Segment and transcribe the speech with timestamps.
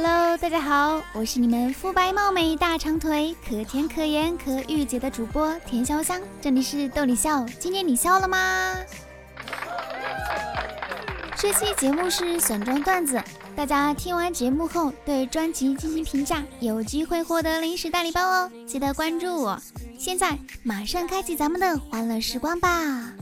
[0.00, 8.76] Hello，大家好，我是你们肤白貌美、大长腿、可甜可盐可御姐的主播田潇香，这里是逗你笑，今天你笑了吗？
[11.36, 13.20] 这期节目是选装段子，
[13.56, 19.60] 大家听完节目后对专辑进行评价，有机会获得零食大礼包哦，记得关注我。
[19.98, 23.12] 现在马上开启咱们的欢乐时光吧。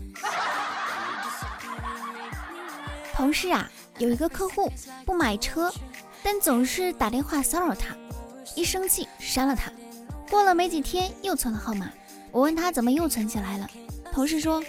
[3.15, 3.67] 同事啊，
[3.97, 4.71] 有一个客户
[5.07, 5.73] 不买车。
[6.29, 7.95] 但总是打电话骚扰他，
[8.57, 9.71] 一生气删了他。
[10.29, 11.89] 过了没几天又存了号码，
[12.33, 13.71] 我问他怎么又存起来了，
[14.11, 14.61] 同事说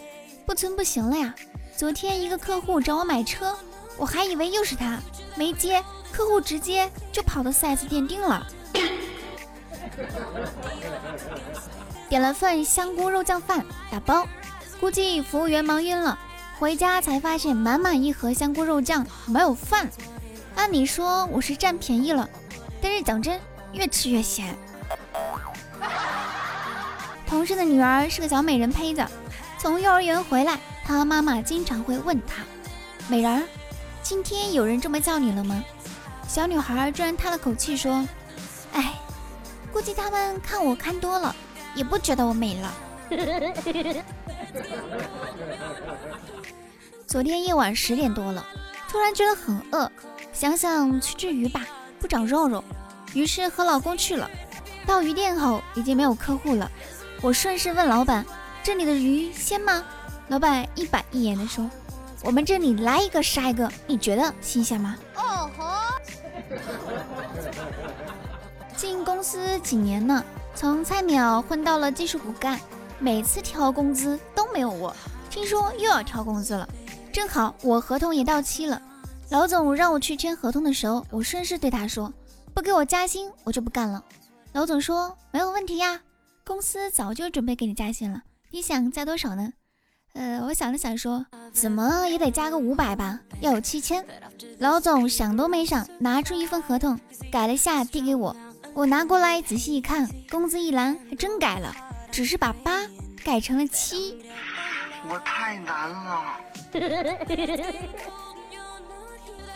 [0.46, 1.34] 不存不行了呀。
[1.76, 3.58] 昨天一个客户找我买车，
[3.98, 5.00] 我还以为又是他，
[5.36, 8.46] 没接，客户直接就跑到 4S 店订了。
[12.08, 14.28] 点了份香菇肉酱饭打包，
[14.80, 16.20] 估计服务员忙晕了，
[16.60, 19.90] 回家才发现满满一盒香菇肉酱没有饭。
[20.58, 22.28] 按理说我是占便宜了，
[22.82, 23.40] 但是讲真，
[23.72, 24.54] 越吃越咸。
[27.28, 29.06] 同事的女儿是个小美人胚子，
[29.60, 32.44] 从幼儿园回来，她妈妈经常会问她
[33.08, 33.48] ：“美人，
[34.02, 35.64] 今天有人这么叫你了吗？”
[36.28, 38.06] 小女孩居然叹了口气说
[38.74, 38.96] ：“哎，
[39.72, 41.34] 估计他们看我看多了，
[41.76, 42.74] 也不觉得我美了。”
[47.06, 48.46] 昨天夜晚十点多了，
[48.90, 49.90] 突然觉得很饿。
[50.40, 51.66] 想想去吃鱼吧，
[52.00, 52.64] 不长肉肉，
[53.16, 54.30] 于是和老公去了。
[54.86, 56.70] 到鱼店后，已经没有客户了。
[57.24, 58.24] 我顺势问老板
[58.62, 59.84] ：“这里的鱼鲜吗？”
[60.30, 61.68] 老板一板一眼地说
[62.22, 65.74] ：“我们这里来一个杀一个，你觉得新鲜吗？”哦吼！
[68.78, 72.60] 进公司几年了，从菜鸟混到了技术骨干，
[73.00, 74.96] 每次调工资都没有我。
[75.32, 76.70] 听说又要调工资了，
[77.12, 78.80] 正好我合同也到期了。
[79.30, 82.14] 老总让我去签合同的时候，我顺势对他说
[82.56, 84.04] ：“不给我加薪，我就不干了。”
[84.54, 86.00] 老总说：“没有问题呀，
[86.46, 88.22] 公司早就准备给你加薪了。
[88.52, 89.52] 你想加多少呢？”
[90.16, 94.04] 呃，我想了想说：“怎么也得加个五百吧，要有七千。”
[94.60, 97.00] 老总想都没想，拿出一份合同，
[97.32, 98.36] 改了下递给我。
[98.74, 101.76] 我拿过来仔细一看，工资一栏还真改了，
[102.12, 102.88] 只是把八
[103.24, 104.24] 改成了七。
[105.10, 106.24] 我太难了。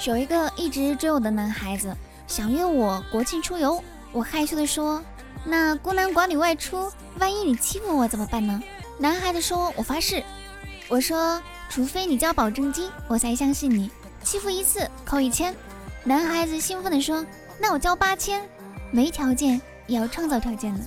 [0.10, 1.96] 有一个一直追我的男孩子，
[2.26, 3.84] 想约我国庆出游。
[4.12, 5.02] 我害羞的说
[5.46, 8.62] ：“那孤男寡女外出，万一你欺负我怎么办呢？”
[8.98, 10.24] 男孩子说：“我发誓。”
[10.90, 13.92] 我说：“除非你交保证金，我才相信你。
[14.24, 15.56] 欺负一次扣一千。”
[16.04, 17.24] 男孩子兴奋的说
[17.60, 18.44] ：“那我交八千，
[18.90, 20.80] 没条件也要创造条件的。”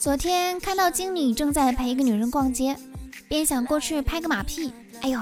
[0.00, 2.76] 昨天看到经理正在陪一个女人逛街，
[3.26, 4.72] 便想过去拍个马屁。
[5.00, 5.18] 哎呦，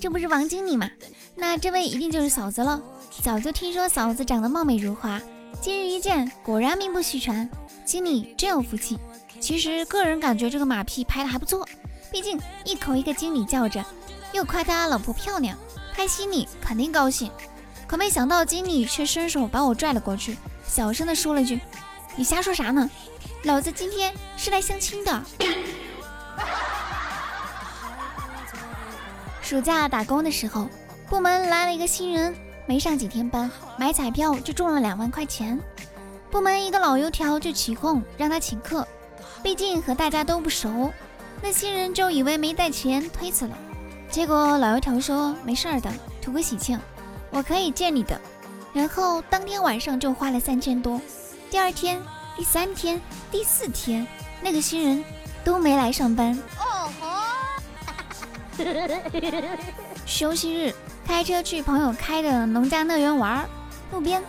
[0.00, 0.90] 这不是王经理吗？
[1.36, 2.82] 那这位一定就是嫂子了。
[3.22, 5.22] 早就听说嫂子长得貌美如花，
[5.60, 7.48] 今日一见，果然名不虚传。
[7.84, 8.98] 经理真有福气。
[9.38, 11.64] 其实个人感觉这个马屁拍的还不错，
[12.10, 13.84] 毕竟一口一个经理叫着，
[14.32, 15.56] 又夸他老婆漂亮，
[15.94, 17.30] 他心里肯定高兴。
[17.86, 21.60] 可没想到经理却伸手把我拽了过去，小声的说了句
[22.16, 22.90] ：“你瞎说啥呢？”
[23.44, 25.22] 老子今天是来相亲的。
[29.40, 30.68] 暑假打工的时候，
[31.08, 32.34] 部门来了一个新人，
[32.66, 35.56] 没上几天班，买彩票就中了两万块钱。
[36.28, 38.86] 部门一个老油条就起哄让他请客，
[39.44, 40.92] 毕竟和大家都不熟。
[41.40, 43.56] 那新人就以为没带钱，推辞了。
[44.10, 46.80] 结果老油条说没事儿的，图个喜庆，
[47.30, 48.20] 我可以借你的。
[48.72, 51.00] 然后当天晚上就花了三千多。
[51.50, 52.00] 第二天。
[52.36, 54.06] 第三天、第四天，
[54.42, 55.02] 那个新人
[55.42, 56.38] 都没来上班。
[56.58, 57.06] 哦吼！
[60.04, 60.74] 休息日，
[61.06, 63.48] 开车去朋友开的农家乐园玩儿，
[63.90, 64.22] 路边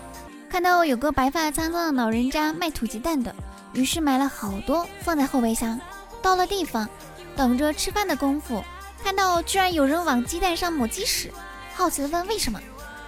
[0.50, 3.36] 看到有个白发苍苍的老人家卖土鸡蛋的，
[3.74, 5.78] 于是买了好多放在后备箱。
[6.22, 6.88] 到了地方，
[7.36, 8.64] 等着吃饭的功夫，
[9.04, 11.30] 看到居然有人往鸡蛋上抹鸡屎，
[11.76, 12.58] 好奇的问为什么，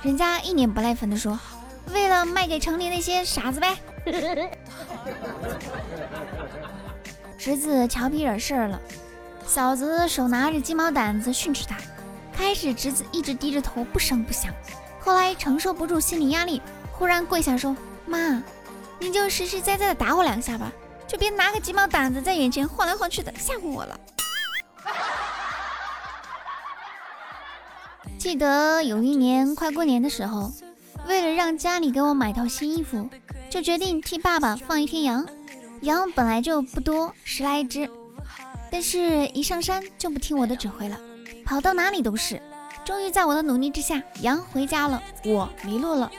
[0.02, 1.40] 人家一脸不耐烦的说
[1.94, 3.78] ：“为了卖给城里那些傻子呗。”
[7.38, 8.80] 侄子调皮惹事儿了，
[9.46, 11.78] 嫂子手拿着鸡毛掸子训斥他。
[12.34, 14.54] 开始侄子一直低着头不声不响，
[15.02, 16.62] 后来承受不住心理压力，
[16.94, 17.76] 忽然跪下说
[18.08, 18.42] ：“妈，
[18.98, 20.72] 你就实实在在的打我两下吧，
[21.06, 24.00] 就别拿个鸡毛掸子在眼前晃来晃去的吓唬我了。”
[28.18, 30.50] 记得有一年快过年的时候，
[31.08, 33.10] 为了让家里给我买套新衣服。
[33.50, 35.26] 就决定替爸爸放一天羊，
[35.82, 37.90] 羊本来就不多，十来只，
[38.72, 40.98] 但是一上山就不听我的指挥了，
[41.44, 42.40] 跑到哪里都是。
[42.86, 46.12] 终于在我的努力之下，羊回家了，我迷路了。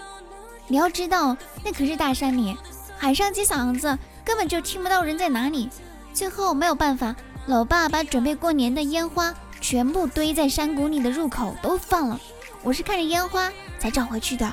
[0.67, 2.57] 你要知道，那可是大山里，
[2.99, 5.69] 喊上几嗓子根本就听不到人在哪里。
[6.13, 7.15] 最后没有办法，
[7.47, 12.21] 老爸把准备过年的烟花全部堆在山谷里的入口都放了。
[12.63, 14.53] 我是看着烟花才找回去的。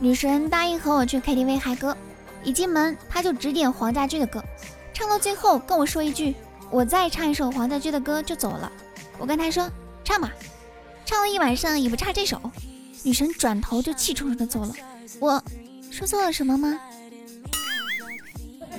[0.00, 1.96] 女神答应和我去 KTV 嗨歌，
[2.44, 4.42] 一进门她就指点黄家驹的歌，
[4.94, 6.34] 唱到最后跟我说一句
[6.70, 8.70] ：“我再唱一首黄家驹的歌就走了。”
[9.18, 9.68] 我跟她说
[10.04, 10.32] ：“唱吧。”
[11.04, 12.40] 唱了一晚上也不差这首。
[13.02, 14.72] 女神转头就气冲冲的走了。
[15.18, 15.42] 我
[15.90, 16.78] 说错了什么吗？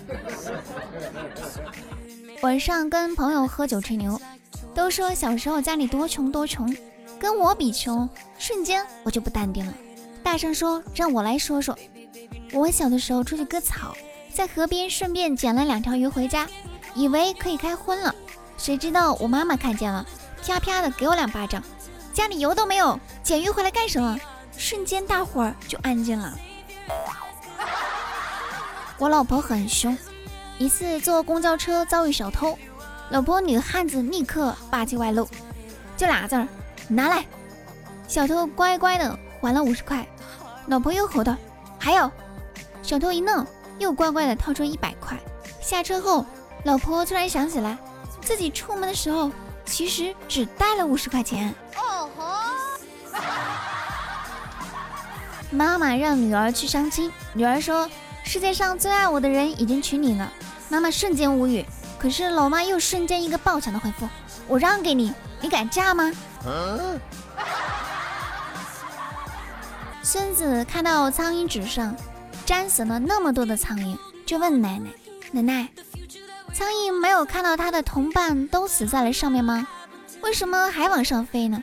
[2.42, 4.20] 晚上跟朋友喝酒吹牛，
[4.74, 6.74] 都说小时候家里多穷多穷，
[7.20, 8.08] 跟我比穷，
[8.38, 9.74] 瞬间我就不淡定了。
[10.24, 11.78] 大声说：“让我来说说，
[12.54, 13.96] 我小的时候出去割草，
[14.34, 16.48] 在河边顺便捡了两条鱼回家，
[16.94, 18.14] 以为可以开荤了。
[18.58, 20.06] 谁知道我妈妈看见了，
[20.46, 21.64] 啪啪的给我两巴掌。
[22.14, 24.20] 家里油都没有，捡鱼回来干什么？
[24.56, 26.38] 瞬间大伙儿就安静了。
[28.98, 29.98] 我老婆很凶，
[30.58, 32.58] 一次坐公交车遭遇小偷，
[33.10, 35.28] 老婆女汉子立刻霸气外露，
[35.96, 36.48] 就俩字儿，
[36.88, 37.26] 拿来。
[38.08, 39.18] 小偷乖乖的。
[39.42, 40.08] 还了五十块，
[40.68, 41.36] 老婆又吼道
[41.80, 42.12] ：“还有！”
[42.82, 43.46] 小偷一愣，
[43.78, 45.18] 又乖乖的掏出一百块。
[45.62, 46.26] 下车后，
[46.64, 47.78] 老婆突然想起来，
[48.22, 49.32] 自己出门的时候
[49.66, 51.54] 其实只带了五十块钱。
[51.76, 53.22] 哦吼！
[55.52, 57.90] 妈妈让女儿去相亲，女儿说
[58.24, 60.32] ：“世界上最爱我的人已经娶你了。”
[60.70, 61.66] 妈妈瞬间无语，
[61.98, 64.08] 可是老妈又瞬间一个爆抢的回复
[64.48, 66.12] ：“我让给你，你敢嫁吗？”
[70.12, 71.96] 孙子看到苍蝇纸上
[72.48, 73.96] 粘死了那么多的苍蝇，
[74.26, 74.90] 就问奶奶
[75.32, 75.70] ：“奶奶，
[76.52, 79.68] 苍蝇没有看到它的同伴都死在了上面吗？
[80.22, 81.62] 为什么还往上飞呢？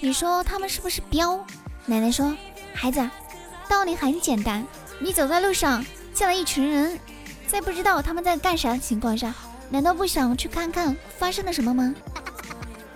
[0.00, 1.44] 你说它们是不是彪？”
[1.84, 2.34] 奶奶说
[2.72, 3.06] ：“孩子，
[3.68, 4.64] 道理很简单。
[4.98, 6.98] 你走在路上见了一群人，
[7.46, 9.34] 在不知道他们在干啥的情况下，
[9.68, 11.94] 难道不想去看看发生了什么吗？”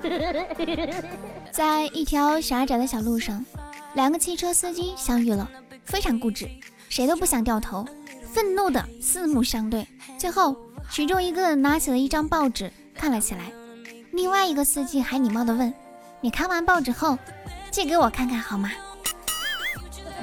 [1.52, 3.44] 在一条狭窄的小路上。
[3.94, 5.48] 两个汽车司机相遇了，
[5.84, 6.48] 非常固执，
[6.88, 7.86] 谁都不想掉头，
[8.32, 9.86] 愤怒的四目相对。
[10.18, 10.56] 最后，
[10.90, 13.52] 其中一个拿起了一张报纸看了起来，
[14.12, 15.72] 另外一个司机还礼貌的问
[16.22, 17.18] ：“你看完报纸后，
[17.70, 18.70] 借给我看看好吗？”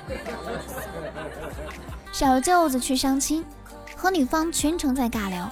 [2.12, 3.46] 小舅子去相亲，
[3.96, 5.52] 和女方全程在尬聊，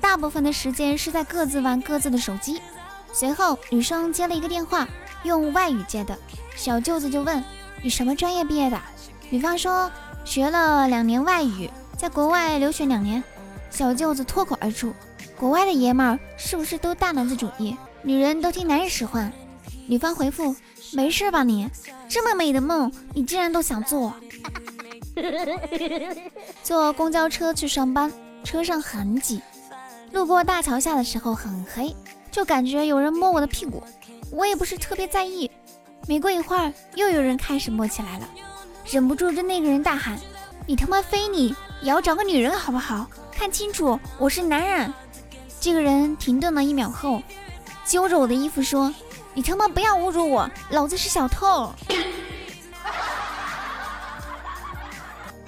[0.00, 2.60] 大部分的时间是在各自玩各自的手机。
[3.16, 4.86] 随后，女生接了一个电话，
[5.22, 6.14] 用外语接的，
[6.54, 7.42] 小舅子就问。
[7.82, 8.78] 你什么专业毕业的？
[9.30, 9.90] 女方说
[10.22, 13.24] 学了两年外语，在国外留学两年。
[13.70, 14.92] 小舅子脱口而出
[15.34, 17.74] ：“国外的爷们儿是不是都大男子主义？
[18.02, 19.32] 女人都听男人使唤？”
[19.88, 20.54] 女方回复
[20.92, 21.70] ：“没事吧你？
[22.10, 24.12] 这么美的梦，你竟然都想做？”
[26.62, 28.12] 坐公交车去上班，
[28.44, 29.40] 车上很挤，
[30.12, 31.96] 路过大桥下的时候很黑，
[32.36, 33.82] 就感觉有人摸我的屁股，
[34.30, 35.50] 我也不是特别在意。
[36.06, 38.28] 没过一会儿，又有人开始摸起来了，
[38.84, 40.18] 忍不住对那个人大喊
[40.68, 43.06] ：“你他妈非你也要找个女人好不好？
[43.32, 44.92] 看清楚，我是男人！”
[45.58, 47.22] 这个人停顿了一秒后，
[47.86, 48.94] 揪着我的衣服说
[49.32, 51.72] ：“你他妈不要侮辱我，老子是小偷！”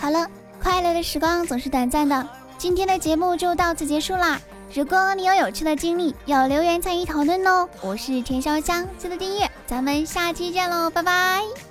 [0.01, 0.27] 好了，
[0.59, 2.27] 快乐的时光总是短暂的，
[2.57, 4.41] 今天的节目就到此结束啦。
[4.75, 7.69] 如果你有有趣的经历，要留言参与讨论哦。
[7.81, 11.68] 我是田烧香，记得订阅，咱们下期见喽，拜拜。